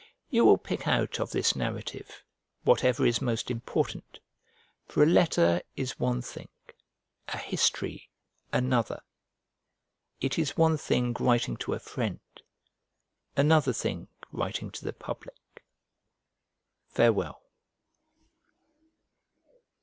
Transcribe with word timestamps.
You 0.31 0.45
will 0.45 0.57
pick 0.57 0.87
out 0.87 1.19
of 1.19 1.29
this 1.29 1.55
narrative 1.55 2.23
whatever 2.63 3.05
is 3.05 3.21
most 3.21 3.51
important: 3.51 4.19
for 4.87 5.03
a 5.03 5.05
letter 5.05 5.61
is 5.75 5.99
one 5.99 6.23
thing, 6.23 6.49
a 7.27 7.37
history 7.37 8.09
another; 8.51 9.01
it 10.19 10.39
is 10.39 10.57
one 10.57 10.75
thing 10.75 11.15
writing 11.19 11.55
to 11.57 11.73
a 11.75 11.79
friend, 11.79 12.19
another 13.37 13.73
thing 13.73 14.07
writing 14.31 14.71
to 14.71 14.83
the 14.83 14.93
public. 14.93 15.35
Farewell. 16.87 17.43